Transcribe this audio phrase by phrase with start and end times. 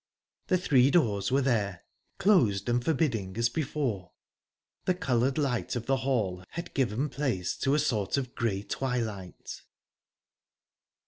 [0.47, 1.83] The three doors were there
[2.17, 4.13] closed and forbidding, as before.
[4.85, 8.63] The coloured light of the hall had given the place to a sort of grey
[8.63, 9.61] twilight...